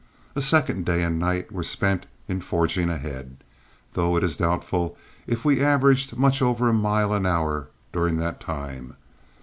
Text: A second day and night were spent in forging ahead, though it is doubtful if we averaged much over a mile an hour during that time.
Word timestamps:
A 0.35 0.41
second 0.41 0.83
day 0.87 1.03
and 1.03 1.19
night 1.19 1.51
were 1.51 1.61
spent 1.61 2.07
in 2.27 2.41
forging 2.41 2.89
ahead, 2.89 3.43
though 3.93 4.17
it 4.17 4.23
is 4.23 4.35
doubtful 4.35 4.97
if 5.27 5.45
we 5.45 5.61
averaged 5.63 6.17
much 6.17 6.41
over 6.41 6.67
a 6.67 6.73
mile 6.73 7.13
an 7.13 7.27
hour 7.27 7.67
during 7.91 8.17
that 8.17 8.39
time. 8.41 8.95